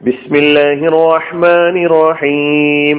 بسم 0.00 0.34
الله 0.36 0.78
الرحمن 0.88 1.76
الرحيم 1.84 2.96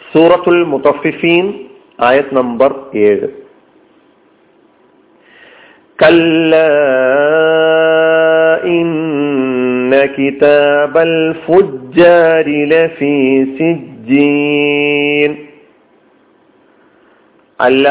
സൂറത്തുൽ 0.00 0.60
മുത്തഫിഫീൻ 0.70 1.44
ആയത് 2.02 2.30
നമ്പർ 2.38 2.70
ഏഴ് 3.02 3.28
കല്ല 5.98 6.52
ഇന്ന 8.72 9.94
കിതാബൽ 10.16 11.12
ഫുജ്ജാരി 11.44 12.60
ലഫീ 12.70 13.14
സിജ്ജീൻ 13.58 15.32
അല്ല 17.58 17.86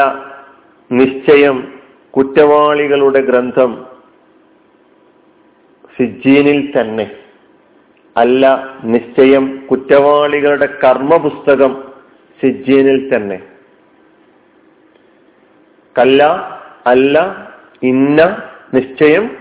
നിശ്ചയം 0.90 1.58
കുറ്റവാളികളുടെ 2.14 3.20
ഗ്രന്ഥം 3.22 3.72
സിജീനിൽ 5.99 6.73
തന്നെ. 6.77 7.11
അല്ല 8.17 8.43
നിശ്ചയം 8.83 9.67
കുറ്റവാളികളുടെ 9.71 10.65
കർമ്മപുസ്തകം 10.83 11.83
സിജീനിൽ 12.39 13.15
തന്നെ. 13.15 13.37
കല്ല 15.97 16.23
അല്ല 16.87 17.17
ഇന്ന 17.83 18.21
നിശ്ചയം 18.73 19.37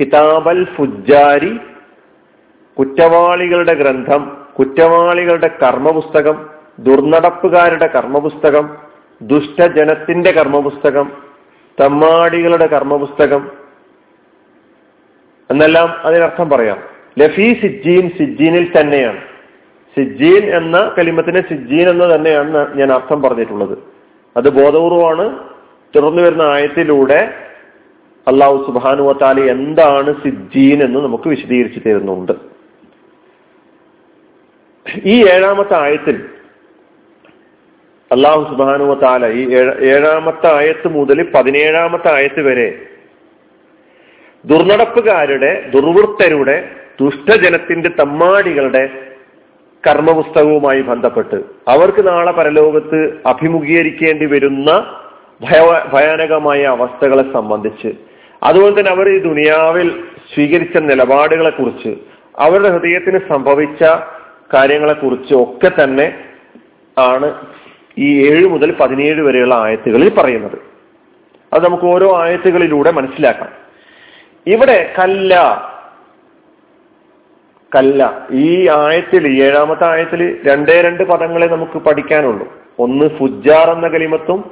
കിതാബൽ 0.00 0.64
ഫുജാരി 0.76 1.60
കുറ്റവാളികളുടെ 2.76 3.74
ഗ്രന്ഥം 3.74 4.22
കുറ്റവാളികളുടെ 4.58 5.50
കർമ്മപുസ്തകം 5.62 6.36
ദുർനടപ്പുകാരുടെ 6.78 7.86
കർമ്മപുസ്തകം 7.86 8.76
ദുഷ്ടജനത്തിന്റെ 9.22 10.30
കർമ്മപുസ്തകം 10.32 11.12
തമ്മാടികളുടെ 11.80 12.66
കർമ്മപുസ്തകം 12.66 13.50
എന്നെല്ലാം 15.50 15.88
അതിനർത്ഥം 15.88 16.50
പറയാം. 16.50 16.82
ലഫി 17.18 17.58
സിജീൻ 17.62 18.10
സിജീനിൽ 18.18 18.80
തന്നെയാണ്. 18.80 19.20
സിജീൻ 19.96 20.54
എന്ന 20.54 20.94
കലിമത്തിന് 20.98 21.40
സിജീൻ 21.40 21.88
എന്ന് 21.88 22.14
തന്നെയാണ് 22.14 22.78
ഞാൻ 22.78 22.92
അർത്ഥം 22.92 23.22
പറഞ്ഞിട്ടുള്ളത്. 23.22 23.78
അത് 24.36 24.48
ബോധപൂർവമാണ്. 24.48 25.38
തുടർന്നു 25.96 26.22
വരുന്ന 26.22 26.42
ആയത്തിലൂടെ 26.42 27.34
അള്ളാഹു 28.28 28.72
സുബാനുവത്താലി 28.72 29.48
എന്താണ് 29.48 30.14
സിജീൻ 30.24 30.82
എന്ന് 30.82 31.00
നമുക്ക് 31.00 31.28
വിശദീകരിച്ചു 31.28 31.80
തരുന്നുണ്ട്. 31.80 32.32
ഈ 35.04 35.24
ഏഴാമത്തെ 35.24 35.82
ആയത്തിൽ 35.82 36.24
അള്ളാഹു 38.12 38.44
സുബാനുവത്താല 38.44 39.26
ഈ 39.26 39.54
ഏഴാമത്തെ 39.82 40.56
ആയത്ത് 40.56 40.88
മുതൽ 40.88 41.30
പതിനേഴാമത്തെ 41.34 42.14
ആയത്ത് 42.14 42.42
വരെ 42.42 42.86
ദുർനടപ്പുകാരുടെ 44.44 45.70
ദുർവൃത്തരുടെ 45.74 46.70
ദുഷ്ടജനത്തിന്റെ 47.00 47.88
തമ്മാടികളുടെ 47.88 48.90
കർമ്മപുസ്തകവുമായി 49.86 50.80
ബന്ധപ്പെട്ട് 50.80 51.42
അവർക്ക് 51.68 52.08
നാളെ 52.08 52.32
പരലോകത്ത് 52.32 53.20
അഭിമുഖീകരിക്കേണ്ടി 53.26 54.26
വരുന്ന 54.26 54.96
ഭയ 55.42 55.84
ഭയാനകമായ 55.92 56.62
അവസ്ഥകളെ 56.62 57.32
സംബന്ധിച്ച്. 57.32 57.92
അതുപോലെ 58.42 58.78
തന്നെ 58.78 58.92
അവർ 58.92 59.08
ഈ 59.08 59.18
ദുനിയാവിൽ 59.18 60.04
സ്വീകരിച്ച 60.34 60.76
നിലപാടുകളെ 60.76 61.50
കുറിച്ച് 61.50 61.96
അവരുടെ 62.38 62.68
ഹൃദയത്തിന് 62.68 63.18
സംഭവിച്ച 63.28 63.84
കാര്യങ്ങളെ 64.54 64.92
കുറിച്ച് 64.92 65.34
ഒക്കെ 65.34 65.82
തന്നെ 65.82 66.24
ആണ് 66.98 67.46
ഈ 67.98 68.30
ഏഴ് 68.30 68.46
മുതൽ 68.46 68.76
പതിനേഴ് 68.80 69.20
വരെയുള്ള 69.20 69.54
ആയത്തുകളിൽ 69.54 70.14
പറയുന്നത്. 70.14 70.58
അത് 71.52 71.64
നമുക്ക് 71.64 71.84
ഓരോ 71.84 72.22
ആയത്തുകളിലൂടെ 72.22 72.90
മനസ്സിലാക്കാം. 72.90 73.63
ഇവിടെ 74.46 74.94
കല്ല. 74.98 75.64
കല്ല. 77.74 78.26
ഈ 78.32 78.68
ആയത്തിൽ 78.68 79.42
ഏഴാമത്തെ 79.42 79.90
ആയത്തിൽ 79.90 80.48
രണ്ടേ 80.48 80.80
രണ്ട് 80.80 81.02
പദങ്ങളെ 81.02 81.46
നമുക്ക് 81.46 81.78
പഠിക്കാനുള്ളൂ. 81.78 82.52
ഒന്ന് 82.78 83.18
ഫുജാർ 83.18 83.70
എന്ന 83.70 83.88
കലിമത്തും 83.88 84.50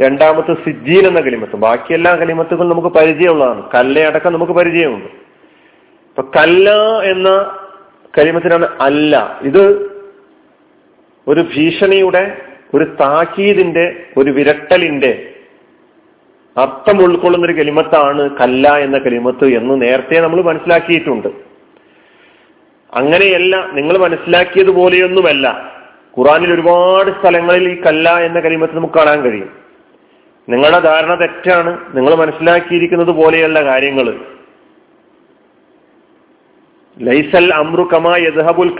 രണ്ടാമത്തെ 0.00 0.54
സിജീൻ 0.54 1.06
എന്ന 1.06 1.20
കലിമത്തും. 1.20 1.60
ബാക്കി 1.60 1.92
എല്ലാ 1.92 2.14
കലിമത്തുകളും 2.14 2.68
നമുക്ക് 2.68 2.88
പരിചയമുള്ളതാണ്. 2.88 3.70
കല്ലയടക്കം 3.74 4.32
നമുക്ക് 4.32 4.52
പരിചയമുണ്ട്. 4.52 5.06
ഇപ്പൊ 5.06 6.22
കല്ല 6.22 6.70
എന്ന 6.98 7.58
കലിമത്തിനാണ് 8.18 8.68
അല്ല. 8.80 9.38
ഇത് 9.42 9.90
ഒരു 11.28 11.40
ഭീഷണിയുടെ 11.40 12.36
ഒരു 12.74 12.84
താക്കീതിന്റെ 12.84 14.06
ഒരു 14.16 14.30
വിരട്ടലിന്റെ 14.30 15.29
അർത്ഥം 16.58 17.02
ഉൾക്കൊള്ളുന്ന 17.02 17.46
ഒരു 17.46 17.52
കലിമത്താണ് 17.52 18.36
കല്ല 18.36 18.76
എന്ന 18.78 18.98
കലിമത്ത് 18.98 19.44
എന്ന് 19.44 19.82
നേരത്തെ 19.82 20.20
നമ്മൾ 20.20 20.42
മനസ്സിലാക്കിയിട്ടുണ്ട്. 20.42 21.28
അങ്ങനെയല്ല 22.94 23.68
നിങ്ങൾ 23.72 23.98
മനസ്സിലാക്കിയതുപോലെയൊന്നുമല്ല. 23.98 25.74
ഖുറാനിൽ 26.18 26.54
ഒരുപാട് 26.54 27.10
സ്ഥലങ്ങളിൽ 27.10 27.68
ഈ 27.68 27.80
കല്ല 27.80 28.08
എന്ന 28.18 28.40
കലിമത്ത് 28.40 28.76
നമുക്ക് 28.76 28.94
കാണാൻ 28.94 29.22
കഴിയും. 29.22 29.50
നിങ്ങളുടെ 30.48 30.78
ധാരണ 30.78 31.14
തെറ്റാണ്. 31.14 31.96
നിങ്ങൾ 31.96 32.14
മനസ്സിലാക്കിയിരിക്കുന്നത് 32.14 33.10
പോലെയുള്ള 33.10 33.64
കാര്യങ്ങൾ. 33.64 34.14
ലൈസൽ 37.02 37.50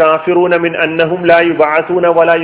കാഫിറൂന 0.00 0.56
മിൻ 0.56 0.76
അന്നഹും 0.76 1.26
ലാ 1.26 1.40
യുബഅസൂന 1.40 2.06
വലാ 2.06 2.34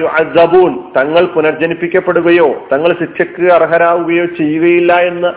തങ്ങൾ 0.97 1.25
പുനർജനിപ്പിക്കപ്പെടുകയോ 1.25 2.69
തങ്ങൾ 2.73 2.89
ശിക്ഷയ്ക്ക് 2.89 3.53
അർഹരാവുകയോ 3.53 4.25
ചെയ്യുകയില്ല 4.25 4.93
എന്ന് 4.93 5.29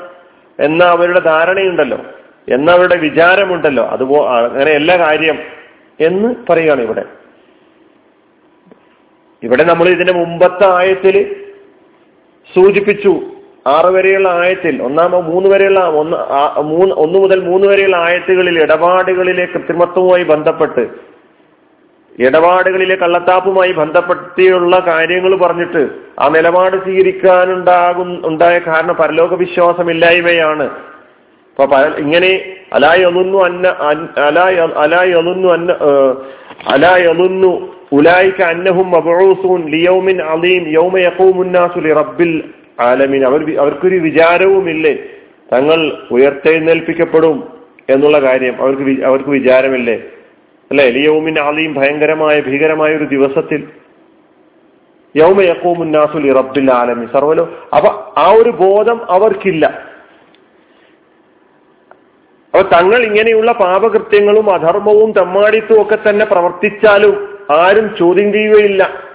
എന്ന 0.62 0.84
അവരുടെ 0.84 1.20
ധാരണയുണ്ടല്ലോ. 1.20 1.98
എന്ന 2.50 2.72
അവരുടെ 2.72 2.98
വിചാരമുണ്ടല്ലോ. 2.98 3.86
അതുപോ 3.86 4.28
അങ്ങനെയല്ല 4.28 4.98
കാര്യം 4.98 5.40
എന്ന് 6.00 6.36
പറയുകയാണ് 6.50 6.82
ഇവിടെ. 6.82 7.04
ഇവിടെ 9.44 9.64
നമ്മൾ 9.64 9.90
ഇതിന്റെ 9.90 10.14
മുമ്പത്തെ 10.14 10.68
ആയത്തിൽ 10.78 11.36
സൂചിപ്പിച്ചു. 12.56 13.22
ആറ് 13.68 13.86
വരെയുള്ള 13.86 14.30
ആയത്തിൽ 14.30 14.84
ഒന്നാമോ 14.84 15.22
മൂന്ന് 15.22 15.50
വരെയുള്ള 15.50 15.80
ഒന്ന് 15.80 16.18
ഒന്ന് 16.94 17.20
മുതൽ 17.20 17.40
മൂന്ന് 17.40 17.68
വരെയുള്ള 17.68 17.98
ആയത്തുകളിൽ 17.98 18.64
ഇടപാടുകളിലെ 18.64 19.46
കൃത്രിമത്വവുമായി 19.46 20.24
ബന്ധപ്പെട്ട് 20.24 21.10
ഇടപാടുകളിലെ 22.20 22.96
കള്ളത്താപ്പുമായി 22.96 23.72
ബന്ധപ്പെട്ടിയുള്ള 23.72 24.84
കാര്യങ്ങൾ 24.88 25.36
പറഞ്ഞിട്ട് 25.36 25.90
ആ 26.20 26.28
നിലപാട് 26.28 26.78
സ്വീകരിക്കാനുണ്ടാകും 26.78 28.22
ഉണ്ടായ 28.26 28.60
കാരണം 28.60 28.96
പരലോക 28.96 29.34
വിശ്വാസമില്ലായ്മയാണ്. 29.34 30.70
അപ്പൊ 31.62 31.78
ഇങ്ങനെ 31.80 32.56
അലായൊന്നു 32.74 33.38
അന്ന 33.38 33.68
അലായൊന്നു 34.78 35.50
അന്ന 35.50 35.72
അലായൊന്നു 36.68 37.78
ഉലായിക്ക 37.92 38.42
അന്നഹും 38.42 38.92
മബൂസൂൻ 38.92 39.70
ലിയൗമിൻ 39.70 40.22
അലീം 40.22 40.70
യൗമ 40.70 40.98
യഖൂമുന്നാസു 41.00 41.80
റബ്ബിൽ 41.80 42.44
ആലമീൻ 42.80 43.26
അവർ 43.26 43.60
അവർക്കൊരു 43.60 43.96
വിചാരവുമില്ലേ? 43.96 44.94
തങ്ങൾ 45.54 45.98
ഉയർത്തെഴുന്നേൽപ്പിക്കപ്പെടും 46.12 47.60
എന്നുള്ള 47.90 48.22
കാര്യം 48.22 48.62
അവർക്ക് 48.62 49.04
അവർക്ക് 49.04 49.30
വിചാരമില്ലേ? 49.30 49.94
അല്ലെ? 50.72 50.90
ലിയൗമിൻ 50.90 51.40
അലീം 51.40 51.74
ഭയങ്കരമായ 51.74 52.42
ഭീകരമായ 52.42 52.96
ഒരു 52.96 53.04
ദിവസത്തിൽ 53.04 53.68
യൗമ 55.16 55.42
യക്കോമുന്നാസുൽ 55.42 56.34
റബ്ബിൽ 56.34 56.72
ആലമീൻ. 56.72 57.08
സർവലോ 57.08 57.58
അപ്പൊ 57.76 58.14
ആ 58.18 58.32
ഒരു 58.38 58.50
ബോധം 58.50 59.12
അവർക്കില്ല. 59.12 59.66
അപ്പൊ 62.54 62.62
തങ്ങൾ 62.62 63.04
ഇങ്ങനെയുള്ള 63.04 63.52
പാപകൃത്യങ്ങളും 63.52 64.54
അധർമ്മവും 64.54 65.12
തെമ്മാടിത്തും 65.12 65.82
ഒക്കെ 65.82 65.98
തന്നെ 66.10 66.26
പ്രവർത്തിച്ചാലും 66.26 67.38
ആരും 67.52 67.96
ചോദ്യം 68.00 68.34
ചെയ്യുകയില്ല. 68.34 69.09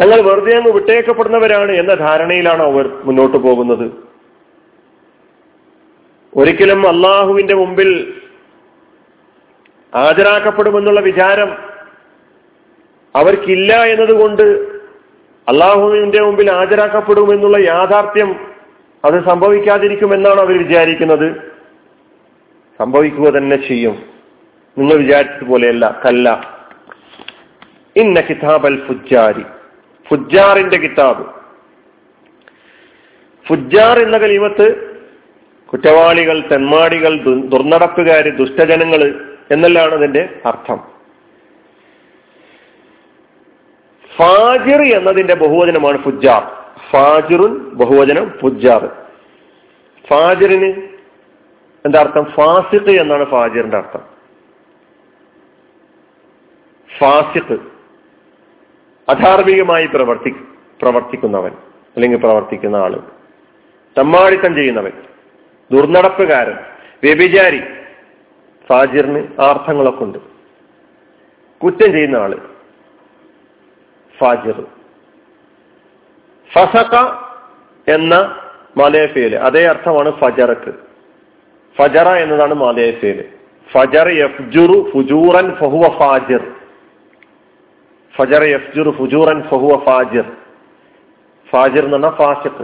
തങ്ങൾ 0.00 0.20
വെറുതെ 0.20 0.56
അങ്ങ് 0.56 0.72
വിട്ടേക്കപ്പെടുന്നവരാണ് 0.72 1.72
എന്ന 1.72 1.94
ധാരണയിലാണ് 1.94 2.62
അവർ 2.62 2.90
മുന്നോട്ട് 3.04 3.36
പോകുന്നത്. 3.36 3.90
ഒരിക്കലും 6.36 6.88
അള്ളാഹുവിന്റെ 6.88 7.54
മുമ്പിൽ 7.54 8.14
ഹാജരാക്കപ്പെടുമെന്നുള്ള 9.94 11.00
വിചാരം 11.00 11.56
അവർക്കില്ല 13.16 13.82
എന്നതുകൊണ്ട് 13.82 14.42
അള്ളാഹുവിന്റെ 15.48 16.22
മുമ്പിൽ 16.22 16.50
ഹാജരാക്കപ്പെടുമെന്നുള്ള 16.50 17.56
യാഥാർത്ഥ്യം 17.58 18.36
അത് 19.04 19.24
സംഭവിക്കാതിരിക്കുമെന്നാണ് 19.24 20.40
അവർ 20.40 20.68
വിചാരിക്കുന്നത്. 20.68 21.52
സംഭവിക്കുക 22.78 23.28
തന്നെ 23.28 23.56
ചെയ്യും. 23.68 24.02
നിങ്ങൾ 24.78 24.94
വിചാരിച്ചതുപോലെയല്ല 24.94 26.00
കല്ല. 26.04 26.28
ഇന്ന 27.96 28.20
കിതാബ് 28.20 28.66
അൽ 28.66 28.86
ഫുജാരി 28.86 29.42
ഫുജാറിന്റെ 30.12 30.76
കിതാബ്. 30.76 31.26
ഫുജാർ 33.48 33.98
എന്ന 33.98 34.18
കലിമത്ത് 34.18 34.96
കുറ്റവാളികൾ 35.72 36.48
തെന്മാടികൾ 36.52 37.16
ദുർനടപ്പുകാര് 37.48 38.38
ദുഷ്ടജനങ്ങൾ 38.38 39.24
എന്നെല്ലാണ് 39.50 39.94
അതിന്റെ 39.94 40.40
അർത്ഥം. 40.46 40.92
ഫാജിർ 44.16 44.82
എന്നതിന്റെ 44.96 45.34
ബഹുവചനമാണ് 45.34 45.98
ഫുജാർ 45.98 46.42
ഫാജിറുൻ 46.90 47.70
ബഹുവചനം 47.70 48.38
ഫുജാർ 48.42 48.88
ഫാജിറിന് 50.08 50.88
എന്താ 51.84 52.00
അർത്ഥം? 52.00 52.24
ഫാസിഖ് 52.24 53.00
എന്നാണ് 53.00 53.24
ഫാജിറിന്റെ 53.24 53.76
അർത്ഥം. 53.76 54.00
ഫാസിഖ്. 56.98 57.71
അധാർമികമായി 59.08 59.86
പ്രവർത്തി 59.86 60.30
പ്രവർത്തിക്കുന്നവൻ 60.82 61.52
അല്ലെങ്കിൽ 61.96 62.18
പ്രവർത്തിക്കുന്ന 62.18 62.76
ആൾ. 62.76 63.00
തമ്മാടിത്തം 63.98 64.54
ചെയ്യുന്നവൻ 64.54 64.92
ദുർനടപ്പുകാരൻ 65.72 66.56
വ്യഭിചാരി 67.02 67.60
ഫാജിറിന് 68.66 69.28
ആർത്ഥങ്ങളൊക്കെ 69.40 70.04
ഉണ്ട്. 70.04 70.18
കുറ്റം 71.64 71.92
ചെയ്യുന്ന 71.92 72.16
ആൾ 72.16 72.38
ഫാജിർ. 74.18 74.64
ഫസക 76.52 76.94
എന്ന 77.94 78.14
മലയഫേൽ 78.76 79.36
അതേ 79.36 79.64
അർത്ഥമാണ് 79.64 80.12
ഫജറക്ക്. 80.12 80.74
ഫജറ 81.78 82.08
എന്നതാണ് 82.08 82.54
മലയഫേൽ 82.54 83.28
ഫജർ 83.72 84.08
യഫ്ജുറു 84.08 84.90
ഫുജൂറൻ 84.90 85.54
ഫഹുവ 85.54 85.98
ഫാജിർ. 85.98 86.51
ഫുജൂറൻ 88.16 89.42
ഫഹുവ 89.42 89.84
ഫാജിർ. 89.84 90.24
ഫാജിർ 91.50 91.84
എന്ന് 91.84 91.92
പറഞ്ഞാൽ 91.92 92.10
ഫാസിഖ്. 92.10 92.62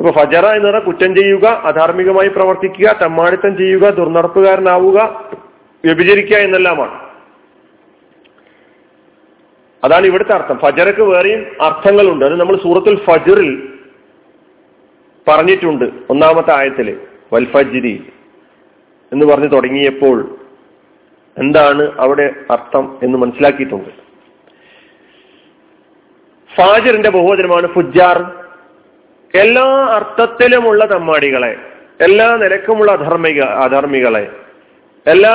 ഇപ്പൊ 0.00 0.10
ഫജറ 0.10 0.46
എന്ന് 0.46 0.64
പറഞ്ഞാൽ 0.64 0.84
കുറ്റം 0.84 1.14
ചെയ്യുക 1.14 1.44
അധാർമികമായി 1.44 2.28
പ്രവർത്തിക്കുക 2.28 2.98
തമ്മാടിത്തം 3.02 3.56
ചെയ്യുക 3.56 3.80
ദുർനടപ്പുകാരനാവുക 3.80 5.30
വ്യഭിചരിക്കുക 5.84 6.36
എന്നെല്ലാമാണ്. 6.36 7.06
അതാണ് 9.84 10.06
ഇവിടുത്തെ 10.06 10.34
അർത്ഥം. 10.34 10.58
ഫജറക്ക് 10.58 11.00
വേറെയും 11.00 11.46
അർത്ഥങ്ങളുണ്ട്. 11.62 12.24
അത് 12.24 12.40
നമ്മൾ 12.40 12.56
സൂറത്തുൽ 12.56 13.04
ഫജറിൽ 13.04 13.78
പറഞ്ഞിട്ടുണ്ട് 15.28 15.84
ഒന്നാമത്തെ 16.10 16.58
ആയത്തിൽ. 16.58 17.00
വൽഫജിരി 17.32 18.12
എന്ന് 19.12 19.26
പറഞ്ഞു 19.26 19.46
തുടങ്ങിയപ്പോൾ 19.46 20.45
എന്താണ് 21.38 21.92
അവിടെ 22.00 22.34
അർത്ഥം 22.50 22.98
എന്ന് 23.02 23.18
മനസ്സിലാക്കിയിട്ടുണ്ട്. 23.18 23.90
ഫാജിറിന്റെ 26.56 27.10
ബഹുവചനമാണ് 27.10 27.66
ഫുജാർ 27.66 28.46
എല്ലാ 29.34 29.64
അർത്ഥത്തിലുമുള്ള 29.64 30.90
തമ്മാടികളെ 30.90 31.56
എല്ലാ 32.00 32.36
നിലക്കുമുള്ള 32.36 32.92
അധർമ്മിക 32.92 33.42
അധർമ്മികളെ 33.42 34.32
എല്ലാ 35.06 35.32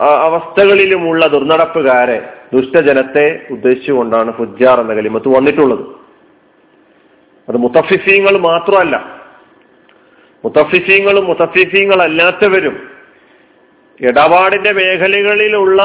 അവസ്ഥകളിലുമുള്ള 0.00 1.26
ദുർനടപ്പുകാരെ 1.26 2.32
ദുഷ്ടജനത്തെ 2.52 3.46
ഉദ്ദേശിച്ചുകൊണ്ടാണ് 3.50 4.32
ഫുജാർ 4.32 4.80
എന്ന 4.80 4.94
കലിമത്ത് 4.94 5.28
വന്നിട്ടുള്ളത്. 5.28 5.80
അത് 7.48 7.56
മുത്തഫിസീങ്ങൾ 7.56 8.38
മാത്രമല്ല. 8.38 9.20
മുത്തഫിഫീങ്ങളും 10.44 11.26
മുത്തഫിഫീങ്ങളല്ലാത്തവരും 11.26 12.89
ഇടപാടിന്റെ 14.00 14.72
മേഖലകളിലുള്ള 14.72 15.80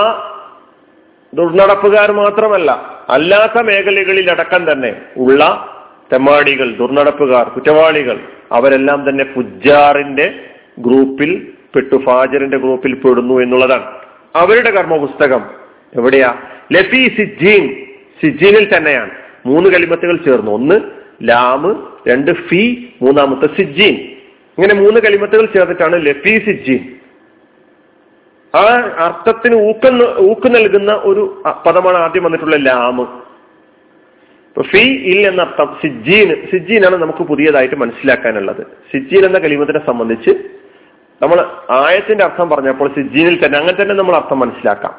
ദുർനടപ്പുകാർ 1.34 2.12
മാത്രമല്ല 2.12 3.00
അല്ലാത്ത 3.10 3.62
മേഖലകളിലടക്കം 3.62 4.72
തന്നെ 4.72 4.96
ഉള്ള 5.18 5.72
തെമ്മാടികൾ 6.14 6.72
ദുർനടപ്പുകാർ 6.72 7.50
കുറ്റവാളികൾ 7.50 8.20
അവരെല്ലാം 8.52 9.10
തന്നെ 9.10 9.24
ഫുജാറിന്റെ 9.24 10.34
ഗ്രൂപ്പിൽ 10.80 11.48
പെട്ടു 11.76 11.96
ഫാജറിന്റെ 11.96 12.58
ഗ്രൂപ്പിൽ 12.58 12.94
പെടുന്നു 12.94 13.42
എന്നുള്ളതാണ്. 13.42 13.84
അവരുടെ 14.36 14.72
കർമ്മപുസ്തകം 14.72 15.46
എവിടെയാ? 15.96 16.36
ലഫി 16.74 17.16
സിജീൻ 17.18 17.86
സിജീനിൽ 18.22 18.78
തന്നെയാണ്. 18.78 19.12
മൂന്ന് 19.46 19.70
കലിമത്തുകൾ 19.70 20.18
ചേർന്നു. 20.18 20.52
ഒന്ന് 20.52 20.82
ലാമ് 21.24 21.76
രണ്ട് 22.08 22.32
ഫി 22.32 22.94
മൂന്നാമത്തെ 23.02 23.48
സിജീൻ 23.58 23.96
ഇങ്ങനെ 24.58 24.74
മൂന്ന് 24.74 25.00
കലിമത്തുകൾ 25.00 25.46
ചേർത്തിട്ടാണ് 25.46 26.06
ലഫി 26.06 26.40
സിജീൻ 26.46 26.95
ആ 28.56 28.64
അർത്ഥത്തിന് 29.06 29.56
ഊക്കം 29.70 29.96
ഊക്ക് 30.30 30.56
നൽകുന്ന 30.56 30.92
ഒരു 30.94 31.44
പദമാണ് 31.66 31.98
ആദ്യം 31.98 32.24
വന്നിട്ടുള്ള 32.24 32.56
ലാമ്. 32.56 33.06
ഫി 34.62 34.84
ഇൽ 35.12 35.28
എന്ന 35.28 35.42
അർത്ഥം 35.42 35.78
സിജീൻ 35.82 36.48
സിജീനാണ് 36.52 36.96
നമുക്ക് 36.96 37.24
പുതിയതായിട്ട് 37.24 37.76
മനസ്സിലാക്കാനുള്ളത്. 37.76 38.62
സിജീൻ 38.62 39.26
എന്ന 39.26 39.40
കലിമത്തിനെ 39.40 39.80
സംബന്ധിച്ച് 39.86 40.30
നമ്മൾ 41.22 41.38
ആയത്തിന്റെ 41.72 42.24
അർത്ഥം 42.24 42.50
പറഞ്ഞപ്പോൾ 42.50 42.88
സിജീനിൽ 42.88 43.46
തന്നെ 43.46 43.60
അങ്ങനെ 43.60 43.82
തന്നെ 43.82 43.96
നമ്മൾ 43.96 44.16
അർത്ഥം 44.16 44.40
മനസ്സിലാക്കാം. 44.40 44.94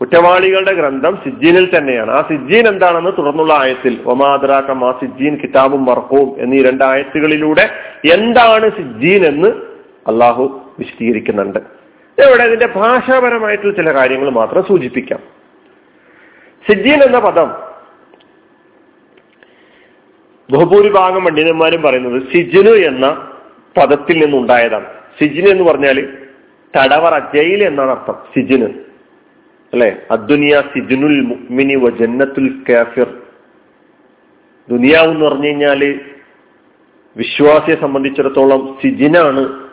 കുറ്റവാളികളുടെ 0.00 0.72
ഗ്രന്ഥം 0.72 1.16
സിജീനിൽ 1.24 1.76
തന്നെയാണ്. 1.76 2.10
ആ 2.10 2.20
സിജീൻ 2.22 2.68
എന്താണെന്ന് 2.68 3.10
തുടർന്നുള്ള 3.18 3.54
ആയത്തിൽ 3.54 4.00
ഒമാദ്രാക്കം 4.06 4.88
ആ 4.88 4.92
സിജീൻ 4.92 5.36
കിതാബും 5.36 5.84
വർക്കവും 5.84 6.42
എന്നീ 6.42 6.62
രണ്ട് 6.62 6.84
ആയത്തുകളിലൂടെ 6.84 7.70
എന്താണ് 8.12 8.70
സിജീൻ 8.70 9.24
എന്ന് 9.24 9.48
അള്ളാഹു 10.10 10.60
വിശദീകരിക്കുന്നുണ്ട്. 10.78 11.77
ഇവിടെ 12.26 12.42
ഇതിന്റെ 12.42 12.66
ഭാഷാപരമായിട്ടുള്ള 12.66 13.74
ചില 13.74 13.94
കാര്യങ്ങൾ 13.94 14.30
മാത്രം 14.30 14.64
സൂചിപ്പിക്കാം. 14.68 15.20
സിജീൻ 16.68 17.02
എന്ന 17.02 17.18
പദം 17.18 17.68
ബഹുഭൂരിഭാഗം 20.50 21.24
പണ്ഡിതന്മാരും 21.24 21.82
പറയുന്നത് 21.82 22.22
സിജിനു 22.22 22.70
എന്ന 22.70 23.32
പദത്തിൽ 23.76 24.24
നിന്നുണ്ടായതാണ്. 24.24 24.86
സിജിന് 25.18 25.48
എന്ന് 25.48 25.64
പറഞ്ഞാൽ 25.64 26.08
തടവറ 26.76 27.36
ജയിൽ 27.36 27.64
എന്നാണ് 27.64 27.90
അർത്ഥം 27.90 28.14
സിജിന്. 28.34 28.68
അല്ലെ? 29.72 29.96
അദ്ദുനിയ 30.10 30.62
സിജുനുൽ 30.74 31.20
മുഅ്മിനി 31.20 31.74
വ 31.74 31.88
ജന്നത്തുൽ 31.88 32.62
കാഫിർ. 32.68 33.06
ദുനിയാവ് 34.68 35.10
എന്ന് 35.10 35.24
പറഞ്ഞു 35.24 35.46
കഴിഞ്ഞാൽ 35.46 36.00
വിശ്വാസിയെ 37.16 37.76
സംബന്ധിച്ചിടത്തോളം 37.80 38.78
സിജിനാണ് 38.82 39.67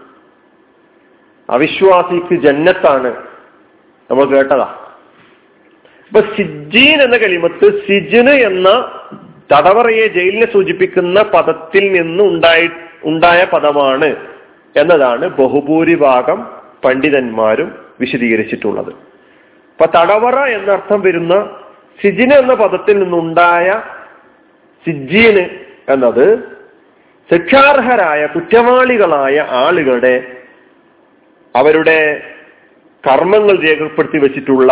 അവിശ്വാസിക്ക് 1.49 2.35
ജന്നത്താണ്. 2.35 3.15
നമ്മൾ 4.11 4.25
കേട്ടതാ. 4.25 4.79
അപ്പൊ 6.07 6.21
സിജീൻ 6.21 7.01
എന്ന 7.01 7.17
കലിമത്ത് 7.17 7.87
സിജിന് 7.87 8.29
എന്ന 8.29 8.69
തടവറയെ 9.53 10.07
ജയിലിനെ 10.07 10.53
സൂചിപ്പിക്കുന്ന 10.53 11.21
പദത്തിൽ 11.21 12.01
നിന്ന് 12.01 12.23
ഉണ്ടായി 12.23 12.69
ഉണ്ടായ 13.03 13.45
പദമാണ് 13.53 14.15
എന്നതാണ് 14.75 15.27
ബഹുഭൂരിഭാഗം 15.27 16.51
പണ്ഡിതന്മാരും 16.85 17.75
വിശദീകരിച്ചിട്ടുള്ളത്. 17.99 18.93
അപ്പൊ 19.71 19.85
തടവറ 19.85 20.39
എന്നർത്ഥം 20.39 21.01
വരുന്ന 21.01 21.49
സിജിന് 22.03 22.33
എന്ന 22.33 22.53
പദത്തിൽ 22.53 22.99
നിന്നുണ്ടായ 22.99 23.81
സിജീന് 24.85 25.49
എന്നത് 25.91 26.39
ശിക്ഷാർഹരായ 27.33 28.25
കുറ്റവാളികളായ 28.25 29.45
ആളുകളുടെ 29.49 30.34
അവരുടെ 31.55 32.23
കർമ്മങ്ങൾ 33.11 33.61
രേഖപ്പെടുത്തി 33.63 34.17
വെച്ചിട്ടുള്ള 34.17 34.71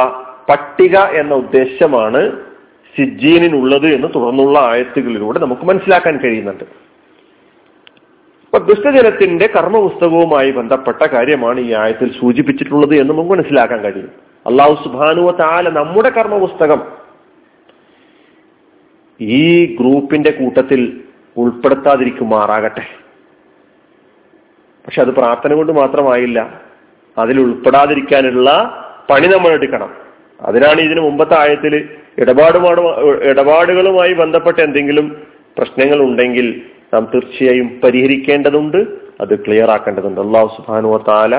പട്ടിക 0.50 0.98
എന്ന 0.98 1.34
ഉദ്ദേശമാണ് 1.34 2.32
സിജീനിനുള്ളത് 2.98 3.88
എന്ന് 3.88 4.08
തുടർന്നുള്ള 4.16 4.60
ആയത്തുകളിലൂടെ 4.60 5.40
നമുക്ക് 5.40 5.62
മനസ്സിലാക്കാൻ 5.62 6.18
കഴിയുന്നുണ്ട്. 6.18 6.64
അപ്പൊ 8.46 8.66
ദുഷ്ടജനത്തിന്റെ 8.68 9.48
കർമ്മ 9.48 9.80
പുസ്തകവുമായി 9.80 10.52
ബന്ധപ്പെട്ട 10.52 11.06
കാര്യമാണ് 11.06 11.60
ഈ 11.60 11.74
ആയത്തിൽ 11.74 12.20
സൂചിപ്പിച്ചിട്ടുള്ളത് 12.20 12.96
എന്ന് 12.96 13.14
നമുക്ക് 13.14 13.30
മനസ്സിലാക്കാൻ 13.30 13.82
കഴിയും. 13.82 14.12
അള്ളാഹു 14.46 14.84
സുബാനുവ 14.84 15.32
താല 15.32 15.70
നമ്മുടെ 15.70 16.10
കർമ്മ 16.10 16.38
പുസ്തകം 16.38 16.82
ഈ 19.22 19.76
ഗ്രൂപ്പിന്റെ 19.76 20.32
കൂട്ടത്തിൽ 20.32 21.04
ഉൾപ്പെടുത്താതിരിക്കുമാറാകട്ടെ. 21.38 22.86
പക്ഷെ 24.86 25.02
അത് 25.02 25.08
പ്രാർത്ഥന 25.08 25.54
കൊണ്ട് 25.54 25.72
മാത്രമായില്ല. 25.72 26.62
അതിൽ 27.18 27.40
ഉൾപ്പെടാതിരിക്കാനുള്ള 27.40 28.50
പണി 29.10 29.28
നമ്മൾ 29.28 29.52
എടുക്കണം. 29.52 29.92
അതിനാണ് 30.42 30.80
ഇതിന് 30.82 31.02
മുമ്പത്തെ 31.02 31.36
ആയത്തിൽ 31.40 31.74
ഇടപാടുമാണ് 32.18 32.82
ഇടപാടുകളുമായി 33.30 34.14
ബന്ധപ്പെട്ട 34.14 34.60
എന്തെങ്കിലും 34.60 35.08
പ്രശ്നങ്ങൾ 35.58 36.00
ഉണ്ടെങ്കിൽ 36.02 36.48
നാം 36.94 37.04
തീർച്ചയായും 37.14 37.68
പരിഹരിക്കേണ്ടതുണ്ട് 37.84 38.80
അത് 39.22 39.34
ക്ലിയർ 39.46 39.70
ആക്കേണ്ടതുണ്ട്. 39.72 40.22
അള്ളാഹു 40.22 40.50
സുബാനു 40.58 41.04
താല 41.08 41.36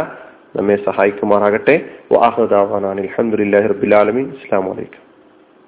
നമ്മെ 0.56 0.76
സഹായിക്കുമാറാകട്ടെ. 0.76 1.76
വാഹുദാവാൻ 2.12 2.86
അലഹമുല്ലാ 2.86 3.60
റബിലാലമി 3.72 4.22
അസ്സാം 4.34 4.64
വലൈക്കും 4.70 5.03